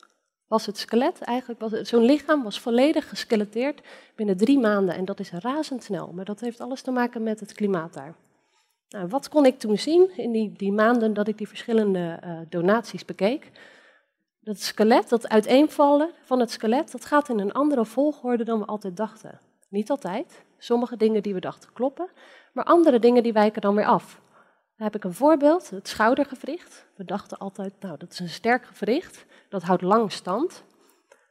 was 0.47 0.67
het 0.67 0.79
skelet 0.79 1.21
eigenlijk, 1.21 1.87
zo'n 1.87 2.05
lichaam 2.05 2.43
was 2.43 2.61
volledig 2.61 3.09
geskeleteerd 3.09 3.81
binnen 4.15 4.37
drie 4.37 4.59
maanden. 4.59 4.95
En 4.95 5.05
dat 5.05 5.21
is 5.21 5.31
razendsnel, 5.31 6.13
maar 6.13 6.25
dat 6.25 6.41
heeft 6.41 6.61
alles 6.61 6.83
te 6.83 6.91
maken 6.91 7.23
met 7.23 7.41
het 7.41 7.53
klimaat 7.53 7.95
daar. 7.95 8.15
Nou, 8.89 9.09
wat 9.09 9.29
kon 9.29 9.47
ik 9.47 9.59
toen 9.59 9.79
zien 9.79 10.17
in 10.17 10.33
die, 10.33 10.53
die 10.53 10.73
maanden 10.73 11.15
dat 11.15 11.29
ik 11.29 11.39
die 11.39 11.49
verschillende 11.49 12.21
uh, 12.25 12.39
donaties 12.49 13.05
bekeek? 13.05 13.51
Dat 14.41 14.61
skelet, 14.61 15.09
dat 15.09 15.29
uiteenvallen 15.29 16.11
van 16.25 16.41
het 16.41 16.51
skelet, 16.51 16.93
dat 16.93 17.05
gaat 17.05 17.29
in 17.29 17.39
een 17.39 17.53
andere 17.53 17.85
volgorde 17.85 18.45
dan 18.45 18.59
we 18.59 18.65
altijd 18.65 18.97
dachten. 18.97 19.41
Niet 19.69 19.91
altijd. 19.91 20.45
Sommige 20.59 20.97
dingen 20.97 21.23
die 21.23 21.35
we 21.35 21.41
dachten 21.41 21.73
kloppen, 21.73 22.09
maar 22.53 22.65
andere 22.65 22.99
dingen 22.99 23.23
die 23.23 23.33
wijken 23.33 23.61
dan 23.61 23.75
weer 23.75 23.87
af. 23.87 24.21
Heb 24.77 24.95
ik 24.95 25.05
een 25.05 25.15
voorbeeld, 25.15 25.71
het 25.71 25.89
schoudergewricht. 25.89 26.87
We 26.97 27.05
dachten 27.05 27.39
altijd, 27.39 27.73
nou 27.81 27.99
dat 27.99 28.13
is 28.13 28.19
een 28.19 28.29
sterk 28.29 28.67
gewricht, 28.67 29.27
dat 29.49 29.63
houdt 29.63 29.83
lang 29.83 30.13
stand. 30.13 30.65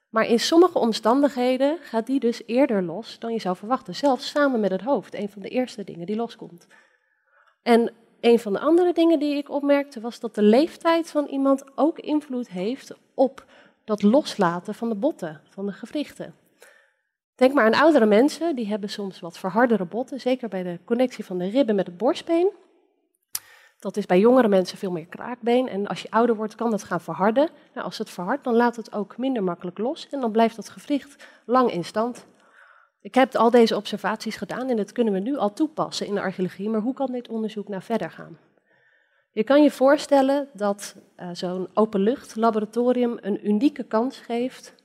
Maar 0.10 0.28
in 0.28 0.40
sommige 0.40 0.80
omstandigheden 0.80 1.78
gaat 1.82 2.06
die 2.06 2.20
dus 2.20 2.42
eerder 2.46 2.84
los 2.84 3.20
dan 3.20 3.34
je 3.34 3.40
zou 3.40 3.56
verwachten. 3.56 3.96
Zelfs 3.96 4.30
samen 4.30 4.60
met 4.60 4.72
het 4.72 4.82
hoofd, 4.82 5.14
een 5.14 5.30
van 5.30 5.42
de 5.42 5.50
eerste 5.50 5.84
dingen 5.84 6.06
die 6.06 6.16
loskomt. 6.16 6.68
En 7.62 7.94
een 8.20 8.40
van 8.40 8.54
de 8.54 8.60
andere 8.60 8.94
dingen 8.94 9.20
die 9.20 9.36
ik 9.36 9.50
opmerkte 9.50 10.02
was 10.02 10.20
dat 10.20 10.36
de 10.36 10.42
leeftijd 10.42 11.12
van 11.12 11.25
iemand 11.25 11.78
ook 11.78 12.00
invloed 12.00 12.50
heeft 12.50 12.94
op 13.14 13.46
dat 13.84 14.04
loslaten 14.04 14.75
van 14.75 14.90
de 14.90 14.96
botten, 14.96 15.42
van 15.50 15.66
de 15.66 15.72
gewrichten. 15.72 16.36
Denk 17.36 17.54
maar 17.54 17.66
aan 17.66 17.82
oudere 17.82 18.06
mensen, 18.06 18.56
die 18.56 18.68
hebben 18.68 18.90
soms 18.90 19.20
wat 19.20 19.38
verhardere 19.38 19.86
botten, 19.86 20.20
zeker 20.20 20.48
bij 20.48 20.64
de 20.64 20.80
connectie 20.86 21.25
van 21.25 21.38
de 21.38 21.50
ribben 21.50 21.75
met 21.75 21.88
het 21.88 21.98
borstbeen. 21.98 22.52
Dat 23.79 23.98
is 23.98 24.05
bij 24.05 24.20
jongere 24.20 24.48
mensen 24.48 24.77
veel 24.77 24.91
meer 24.91 25.05
kraakbeen 25.05 25.67
en 25.67 25.88
als 25.88 26.01
je 26.01 26.12
ouder 26.12 26.36
wordt 26.36 26.55
kan 26.55 26.72
dat 26.72 26.84
gaan 26.84 27.01
verharden. 27.01 27.50
Nou, 27.74 27.86
als 27.86 27.98
het 27.98 28.10
verhardt, 28.10 28.44
dan 28.44 28.55
laat 28.55 28.75
het 28.75 28.94
ook 28.94 29.17
minder 29.17 29.44
makkelijk 29.44 29.77
los 29.77 30.10
en 30.10 30.20
dan 30.20 30.32
blijft 30.32 30.55
dat 30.55 30.70
gewricht 30.70 31.27
lang 31.46 31.72
in 31.72 31.86
stand. 31.86 32.25
Ik 33.01 33.15
heb 33.15 33.36
al 33.36 33.50
deze 33.50 33.75
observaties 33.75 34.36
gedaan 34.36 34.70
en 34.70 34.77
dat 34.77 34.91
kunnen 34.91 35.13
we 35.13 35.20
nu 35.20 35.38
al 35.38 35.53
toepassen 35.53 36.08
in 36.08 36.13
de 36.13 36.22
archeologie, 36.22 36.70
maar 36.70 36.82
hoe 36.82 36.94
kan 36.94 37.12
dit 37.12 37.27
onderzoek 37.27 37.67
nou 37.67 37.82
verder 37.82 38.12
gaan? 38.12 38.38
Je 39.32 39.44
kan 39.44 39.63
je 39.63 39.72
voorstellen 39.72 40.48
dat 40.53 40.96
uh, 41.17 41.29
zo'n 41.32 41.67
openluchtlaboratorium 41.74 43.17
een 43.22 43.48
unieke 43.48 43.84
kans 43.84 44.17
geeft 44.17 44.75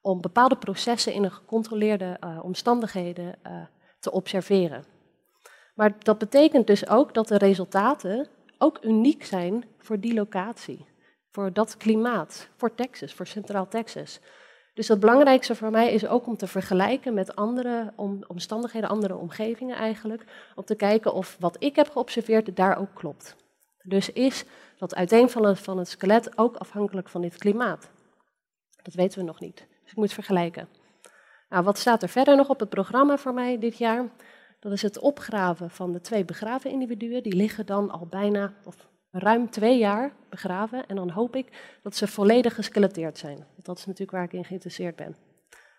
om 0.00 0.20
bepaalde 0.20 0.56
processen 0.56 1.12
in 1.12 1.24
een 1.24 1.32
gecontroleerde 1.32 2.16
uh, 2.24 2.38
omstandigheden 2.42 3.34
uh, 3.46 3.52
te 4.00 4.10
observeren. 4.10 4.84
Maar 5.74 5.92
dat 5.98 6.18
betekent 6.18 6.66
dus 6.66 6.88
ook 6.88 7.14
dat 7.14 7.28
de 7.28 7.38
resultaten 7.38 8.28
ook 8.62 8.84
uniek 8.84 9.24
zijn 9.24 9.64
voor 9.78 10.00
die 10.00 10.14
locatie, 10.14 10.86
voor 11.30 11.52
dat 11.52 11.76
klimaat, 11.76 12.48
voor 12.56 12.74
Texas, 12.74 13.14
voor 13.14 13.26
Centraal 13.26 13.68
Texas. 13.68 14.20
Dus 14.74 14.88
het 14.88 15.00
belangrijkste 15.00 15.54
voor 15.54 15.70
mij 15.70 15.92
is 15.92 16.06
ook 16.06 16.26
om 16.26 16.36
te 16.36 16.46
vergelijken 16.46 17.14
met 17.14 17.36
andere 17.36 17.92
omstandigheden, 18.26 18.88
andere 18.88 19.16
omgevingen 19.16 19.76
eigenlijk, 19.76 20.24
om 20.54 20.64
te 20.64 20.74
kijken 20.74 21.12
of 21.14 21.36
wat 21.38 21.56
ik 21.58 21.76
heb 21.76 21.90
geobserveerd 21.90 22.56
daar 22.56 22.78
ook 22.78 22.94
klopt. 22.94 23.36
Dus 23.82 24.12
is 24.12 24.44
dat 24.78 24.94
uiteenvallen 24.94 25.56
van 25.56 25.78
het 25.78 25.88
skelet 25.88 26.38
ook 26.38 26.56
afhankelijk 26.56 27.08
van 27.08 27.20
dit 27.20 27.36
klimaat? 27.36 27.90
Dat 28.82 28.94
weten 28.94 29.18
we 29.18 29.24
nog 29.24 29.40
niet. 29.40 29.56
Dus 29.56 29.90
ik 29.90 29.96
moet 29.96 30.12
vergelijken. 30.12 30.68
Nou, 31.48 31.64
wat 31.64 31.78
staat 31.78 32.02
er 32.02 32.08
verder 32.08 32.36
nog 32.36 32.48
op 32.48 32.60
het 32.60 32.68
programma 32.68 33.16
voor 33.16 33.34
mij 33.34 33.58
dit 33.58 33.78
jaar? 33.78 34.10
Dat 34.60 34.72
is 34.72 34.82
het 34.82 34.98
opgraven 34.98 35.70
van 35.70 35.92
de 35.92 36.00
twee 36.00 36.24
begraven 36.24 36.70
individuen. 36.70 37.22
Die 37.22 37.34
liggen 37.34 37.66
dan 37.66 37.90
al 37.90 38.06
bijna, 38.06 38.52
of 38.64 38.88
ruim 39.10 39.50
twee 39.50 39.78
jaar 39.78 40.12
begraven. 40.28 40.86
En 40.86 40.96
dan 40.96 41.10
hoop 41.10 41.36
ik 41.36 41.78
dat 41.82 41.96
ze 41.96 42.06
volledig 42.06 42.54
geskeleteerd 42.54 43.18
zijn. 43.18 43.46
Dat 43.62 43.78
is 43.78 43.86
natuurlijk 43.86 44.16
waar 44.16 44.24
ik 44.24 44.32
in 44.32 44.44
geïnteresseerd 44.44 44.96
ben. 44.96 45.16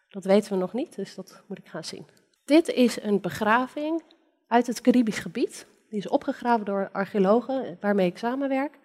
Dat 0.10 0.26
weten 0.26 0.52
we 0.52 0.58
nog 0.58 0.74
niet, 0.74 0.96
dus 0.96 1.16
dat 1.16 1.44
moet 1.48 1.58
ik 1.58 1.68
gaan 1.68 1.84
zien. 1.84 2.06
Dit 2.46 2.68
is 2.68 3.02
een 3.02 3.22
begraving 3.22 4.04
uit 4.48 4.68
het 4.68 4.82
Caribisch 4.82 5.20
gebied. 5.20 5.66
Die 5.90 6.00
is 6.00 6.08
opgegraven 6.08 6.66
door 6.66 6.90
archeologen 6.92 7.78
waarmee 7.80 8.08
ik 8.08 8.18
samenwerk. 8.18 8.80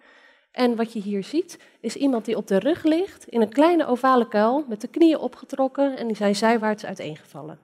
En 0.51 0.77
wat 0.77 0.93
je 0.93 1.01
hier 1.01 1.25
ziet, 1.25 1.59
is 1.81 1.97
iemand 1.97 2.25
die 2.25 2.37
op 2.37 2.47
de 2.47 2.59
rug 2.59 2.83
ligt 2.83 3.27
in 3.29 3.41
een 3.41 3.53
kleine 3.53 3.87
ovale 3.87 4.29
kuil 4.29 4.65
met 4.69 4.81
de 4.81 4.89
knieën 4.89 5.19
opgetrokken 5.19 5.97
en 5.97 6.07
die 6.07 6.17
zijn 6.17 6.37
zijwaarts 6.37 6.85
uiteengevallen. 6.85 7.59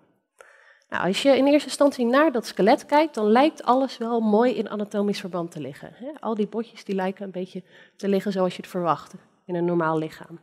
Nou, 0.92 1.04
als 1.04 1.22
je 1.22 1.36
in 1.36 1.46
eerste 1.46 1.68
instantie 1.68 2.06
naar 2.06 2.32
dat 2.32 2.46
skelet 2.46 2.86
kijkt, 2.86 3.14
dan 3.14 3.26
lijkt 3.26 3.62
alles 3.62 3.98
wel 3.98 4.20
mooi 4.20 4.52
in 4.54 4.68
anatomisch 4.68 5.20
verband 5.20 5.50
te 5.50 5.60
liggen. 5.60 5.94
Al 6.20 6.34
die 6.34 6.46
botjes 6.46 6.84
die 6.84 6.94
lijken 6.94 7.24
een 7.24 7.30
beetje 7.30 7.62
te 7.96 8.08
liggen 8.08 8.32
zoals 8.32 8.56
je 8.56 8.62
het 8.62 8.70
verwacht 8.70 9.14
in 9.46 9.54
een 9.54 9.64
normaal 9.64 9.98
lichaam. 9.98 10.40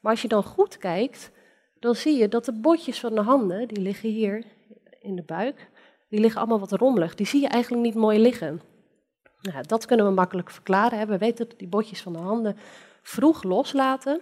Maar 0.00 0.12
als 0.12 0.22
je 0.22 0.28
dan 0.28 0.42
goed 0.42 0.78
kijkt, 0.78 1.30
dan 1.78 1.94
zie 1.94 2.18
je 2.18 2.28
dat 2.28 2.44
de 2.44 2.52
botjes 2.52 3.00
van 3.00 3.14
de 3.14 3.20
handen, 3.20 3.68
die 3.68 3.80
liggen 3.80 4.08
hier 4.08 4.44
in 5.00 5.16
de 5.16 5.22
buik, 5.22 5.70
die 6.08 6.20
liggen 6.20 6.40
allemaal 6.40 6.60
wat 6.60 6.72
rommelig. 6.72 7.14
Die 7.14 7.26
zie 7.26 7.40
je 7.40 7.48
eigenlijk 7.48 7.82
niet 7.82 7.94
mooi 7.94 8.18
liggen. 8.18 8.60
Nou, 9.40 9.66
dat 9.66 9.86
kunnen 9.86 10.06
we 10.06 10.12
makkelijk 10.12 10.50
verklaren. 10.50 11.08
We 11.08 11.18
weten 11.18 11.48
dat 11.48 11.58
die 11.58 11.68
botjes 11.68 12.02
van 12.02 12.12
de 12.12 12.18
handen 12.18 12.56
vroeg 13.02 13.42
loslaten. 13.42 14.20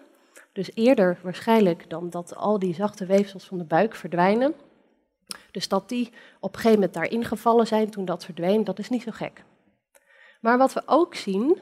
Dus 0.53 0.71
eerder 0.75 1.19
waarschijnlijk 1.23 1.91
dan 1.91 2.11
dat 2.11 2.37
al 2.37 2.59
die 2.59 2.75
zachte 2.75 3.07
weefsels 3.07 3.45
van 3.45 3.59
de 3.59 3.65
buik 3.65 3.95
verdwijnen. 3.95 4.55
Dus 5.51 5.69
dat 5.69 5.89
die 5.89 6.13
op 6.41 6.53
een 6.53 6.61
gegeven 6.61 6.79
moment 6.79 6.95
daarin 6.95 7.25
gevallen 7.25 7.67
zijn 7.67 7.91
toen 7.91 8.05
dat 8.05 8.25
verdween, 8.25 8.65
dat 8.65 8.79
is 8.79 8.89
niet 8.89 9.03
zo 9.03 9.11
gek. 9.11 9.45
Maar 10.41 10.59
wat 10.59 10.73
we 10.73 10.83
ook 10.87 11.15
zien, 11.15 11.59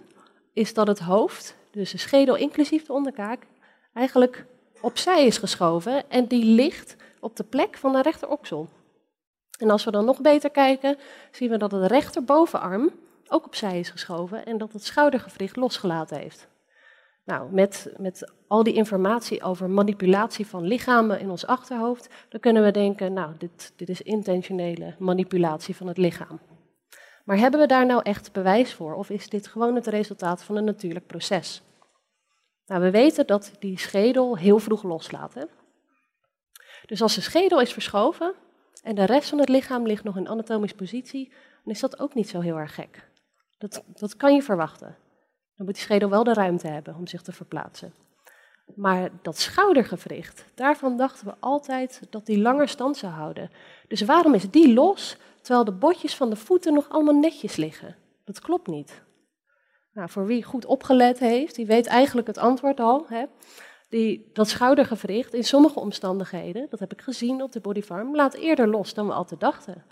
is 0.53 0.75
dat 0.75 0.87
het 0.87 0.99
hoofd, 0.99 1.57
dus 1.71 1.91
de 1.91 1.99
schedel 1.99 2.37
inclusief 2.37 2.87
de 2.87 2.93
onderkaak, 2.93 3.47
eigenlijk 3.93 4.47
opzij 4.81 5.27
is 5.27 5.39
geschoven 5.39 6.11
en 6.11 6.27
die 6.27 6.45
ligt 6.45 6.97
op 7.21 7.37
de 7.37 7.45
plek 7.45 7.77
van 7.77 7.93
de 7.93 8.03
rechteroksel. 8.03 8.69
En 9.59 9.71
als 9.71 9.85
we 9.85 9.91
dan 9.91 10.05
nog 10.05 10.21
beter 10.21 10.51
kijken, 10.51 10.97
zien 11.31 11.51
we 11.51 11.57
dat 11.57 11.71
het 11.71 11.91
rechterbovenarm 11.91 12.91
ook 13.29 13.47
opzij 13.47 13.79
is 13.79 13.91
geschoven 13.91 14.45
en 14.45 14.59
dat 14.59 14.73
het 14.73 14.85
schoudergewricht 14.85 15.57
losgelaten 15.57 16.19
heeft. 16.19 16.49
Nou, 17.29 17.53
met, 17.53 17.93
met 17.97 18.33
al 18.47 18.63
die 18.63 18.75
informatie 18.75 19.43
over 19.43 19.71
manipulatie 19.71 20.47
van 20.47 20.67
lichamen 20.67 21.21
in 21.21 21.31
ons 21.31 21.47
achterhoofd, 21.47 22.09
dan 22.29 22.41
kunnen 22.41 22.65
we 22.65 22.71
denken, 22.71 23.13
nou, 23.13 23.33
dit, 23.39 23.73
dit 23.77 23.89
is 23.89 24.03
intentionele 24.03 24.95
manipulatie 24.99 25.77
van 25.77 25.87
het 25.87 25.97
lichaam. 25.97 26.41
Maar 27.25 27.37
hebben 27.37 27.61
we 27.61 27.67
daar 27.67 27.87
nou 27.87 28.01
echt 28.03 28.33
bewijs 28.33 28.75
voor 28.75 28.95
of 28.95 29.11
is 29.11 29.29
dit 29.29 29.47
gewoon 29.47 29.75
het 29.75 29.87
resultaat 29.87 30.43
van 30.43 30.57
een 30.57 30.65
natuurlijk 30.65 31.07
proces? 31.07 31.63
Nou, 32.67 32.83
we 32.83 32.91
weten 32.91 33.27
dat 33.27 33.53
die 33.59 33.79
schedel 33.79 34.37
heel 34.37 34.59
vroeg 34.59 34.83
loslaat. 34.83 35.35
Hè? 35.35 35.45
Dus 36.87 37.03
als 37.03 37.15
de 37.15 37.21
schedel 37.21 37.61
is 37.61 37.73
verschoven 37.73 38.35
en 38.83 38.95
de 38.95 39.05
rest 39.05 39.29
van 39.29 39.39
het 39.39 39.49
lichaam 39.49 39.87
ligt 39.87 40.05
nog 40.05 40.17
in 40.17 40.29
anatomische 40.29 40.77
positie, 40.77 41.33
dan 41.65 41.73
is 41.75 41.81
dat 41.81 42.01
ook 42.01 42.15
niet 42.15 42.29
zo 42.29 42.41
heel 42.41 42.59
erg 42.59 42.75
gek. 42.75 43.09
Dat, 43.59 43.85
dat 43.87 44.17
kan 44.17 44.35
je 44.35 44.43
verwachten. 44.43 44.97
Dan 45.59 45.67
moet 45.67 45.75
die 45.75 45.85
schedel 45.85 46.11
wel 46.11 46.25
de 46.25 46.33
ruimte 46.33 46.69
hebben 46.69 46.95
om 46.95 47.07
zich 47.07 47.23
te 47.23 47.33
verplaatsen. 47.33 47.93
Maar 48.75 49.11
dat 49.23 49.39
schoudergewricht, 49.39 50.45
daarvan 50.55 50.97
dachten 50.97 51.27
we 51.27 51.35
altijd 51.41 52.03
dat 52.11 52.27
die 52.27 52.39
langer 52.39 52.69
stand 52.69 52.97
zou 52.97 53.13
houden. 53.13 53.51
Dus 53.89 54.01
waarom 54.01 54.35
is 54.35 54.51
die 54.51 54.73
los, 54.73 55.17
terwijl 55.43 55.65
de 55.65 55.73
botjes 55.73 56.17
van 56.17 56.31
de 56.31 56.37
voeten 56.37 56.75
nog 56.75 56.89
allemaal 56.89 57.15
netjes 57.15 57.57
liggen? 57.57 57.97
Dat 58.25 58.41
klopt 58.41 58.67
niet. 58.67 59.03
Nou, 59.93 60.11
voor 60.11 60.27
wie 60.27 60.43
goed 60.43 60.65
opgelet 60.65 61.19
heeft, 61.19 61.55
die 61.55 61.67
weet 61.67 61.87
eigenlijk 61.87 62.27
het 62.27 62.39
antwoord 62.39 62.81
al. 62.81 63.07
Hè? 63.09 63.25
Die, 63.89 64.31
dat 64.33 64.49
schoudergewricht 64.49 65.35
in 65.35 65.45
sommige 65.45 65.81
omstandigheden, 65.81 66.67
dat 66.71 66.81
heb 66.81 66.93
ik 66.93 67.01
gezien 67.01 67.43
op 67.43 67.53
de 67.53 67.61
bodyfarm, 67.61 68.17
laat 68.17 68.35
eerder 68.35 68.69
los 68.69 68.95
dan 68.95 69.07
we 69.07 69.13
altijd 69.13 69.41
dachten. 69.41 69.85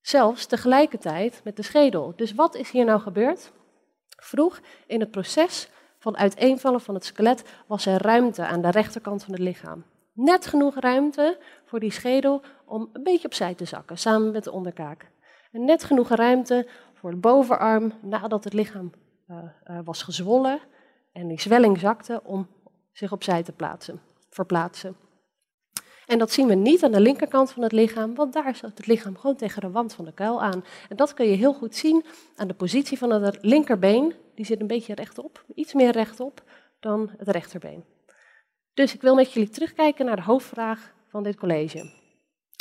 Zelfs 0.00 0.46
tegelijkertijd 0.46 1.40
met 1.44 1.56
de 1.56 1.62
schedel. 1.62 2.12
Dus 2.16 2.34
wat 2.34 2.54
is 2.54 2.70
hier 2.70 2.84
nou 2.84 3.00
gebeurd? 3.00 3.52
Vroeg 4.16 4.60
in 4.86 5.00
het 5.00 5.10
proces 5.10 5.68
van 5.98 6.16
uiteenvallen 6.16 6.80
van 6.80 6.94
het 6.94 7.04
skelet 7.04 7.44
was 7.66 7.86
er 7.86 8.02
ruimte 8.02 8.46
aan 8.46 8.62
de 8.62 8.70
rechterkant 8.70 9.24
van 9.24 9.32
het 9.32 9.42
lichaam. 9.42 9.84
Net 10.12 10.46
genoeg 10.46 10.74
ruimte 10.74 11.38
voor 11.64 11.80
die 11.80 11.92
schedel 11.92 12.42
om 12.64 12.88
een 12.92 13.02
beetje 13.02 13.26
opzij 13.26 13.54
te 13.54 13.64
zakken, 13.64 13.98
samen 13.98 14.30
met 14.30 14.44
de 14.44 14.52
onderkaak. 14.52 15.10
En 15.52 15.64
net 15.64 15.84
genoeg 15.84 16.08
ruimte 16.08 16.68
voor 16.94 17.10
de 17.10 17.16
bovenarm 17.16 17.92
nadat 18.02 18.44
het 18.44 18.52
lichaam 18.52 18.92
uh, 19.28 19.36
uh, 19.36 19.78
was 19.84 20.02
gezwollen 20.02 20.60
en 21.12 21.28
die 21.28 21.40
zwelling 21.40 21.78
zakte 21.78 22.20
om 22.24 22.48
zich 22.92 23.12
opzij 23.12 23.42
te 23.42 23.52
plaatsen, 23.52 24.00
verplaatsen. 24.30 24.96
En 26.06 26.18
dat 26.18 26.32
zien 26.32 26.46
we 26.46 26.54
niet 26.54 26.84
aan 26.84 26.92
de 26.92 27.00
linkerkant 27.00 27.52
van 27.52 27.62
het 27.62 27.72
lichaam, 27.72 28.14
want 28.14 28.32
daar 28.32 28.56
zat 28.56 28.70
het 28.76 28.86
lichaam 28.86 29.16
gewoon 29.16 29.36
tegen 29.36 29.60
de 29.60 29.70
wand 29.70 29.94
van 29.94 30.04
de 30.04 30.12
kuil 30.12 30.42
aan. 30.42 30.64
En 30.88 30.96
dat 30.96 31.14
kun 31.14 31.26
je 31.26 31.36
heel 31.36 31.54
goed 31.54 31.76
zien 31.76 32.04
aan 32.36 32.48
de 32.48 32.54
positie 32.54 32.98
van 32.98 33.10
het 33.10 33.38
linkerbeen. 33.40 34.14
Die 34.34 34.44
zit 34.44 34.60
een 34.60 34.66
beetje 34.66 34.94
rechtop, 34.94 35.44
iets 35.54 35.74
meer 35.74 35.90
rechtop 35.90 36.42
dan 36.80 37.10
het 37.16 37.28
rechterbeen. 37.28 37.84
Dus 38.74 38.94
ik 38.94 39.00
wil 39.00 39.14
met 39.14 39.32
jullie 39.32 39.48
terugkijken 39.48 40.06
naar 40.06 40.16
de 40.16 40.22
hoofdvraag 40.22 40.92
van 41.08 41.22
dit 41.22 41.36
college. 41.36 41.90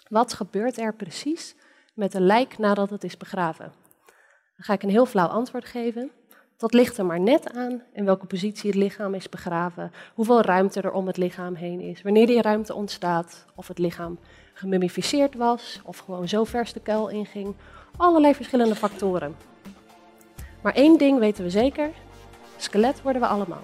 Wat 0.09 0.33
gebeurt 0.33 0.77
er 0.77 0.95
precies 0.95 1.55
met 1.93 2.13
een 2.13 2.25
lijk 2.25 2.57
nadat 2.57 2.89
het 2.89 3.03
is 3.03 3.17
begraven? 3.17 3.73
Dan 4.55 4.65
ga 4.65 4.73
ik 4.73 4.83
een 4.83 4.89
heel 4.89 5.05
flauw 5.05 5.27
antwoord 5.27 5.65
geven. 5.65 6.11
Dat 6.63 6.73
ligt 6.73 6.97
er 6.97 7.05
maar 7.05 7.19
net 7.19 7.53
aan 7.53 7.81
in 7.93 8.05
welke 8.05 8.25
positie 8.25 8.69
het 8.69 8.79
lichaam 8.79 9.13
is 9.13 9.29
begraven, 9.29 9.91
hoeveel 10.13 10.41
ruimte 10.41 10.81
er 10.81 10.91
om 10.91 11.07
het 11.07 11.17
lichaam 11.17 11.55
heen 11.55 11.79
is, 11.81 12.01
wanneer 12.01 12.27
die 12.27 12.41
ruimte 12.41 12.73
ontstaat, 12.73 13.45
of 13.55 13.67
het 13.67 13.77
lichaam 13.77 14.19
gemummificeerd 14.53 15.35
was 15.35 15.81
of 15.85 15.97
gewoon 15.97 16.27
zo 16.27 16.43
vers 16.43 16.73
de 16.73 16.79
kuil 16.79 17.07
inging. 17.09 17.55
Allerlei 17.97 18.35
verschillende 18.35 18.75
factoren. 18.75 19.35
Maar 20.61 20.73
één 20.73 20.97
ding 20.97 21.19
weten 21.19 21.43
we 21.43 21.49
zeker: 21.49 21.89
skelet 22.57 23.01
worden 23.01 23.21
we 23.21 23.27
allemaal. 23.27 23.63